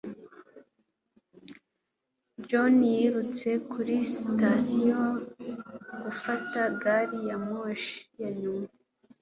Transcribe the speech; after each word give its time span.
John 2.47 2.75
yirutse 2.97 3.49
kuri 3.71 3.95
sitasiyo 4.15 5.01
gufata 6.03 6.59
gari 6.81 7.19
ya 7.29 7.37
moshi 7.47 7.97
ya 8.21 8.29
nyuma. 8.41 8.67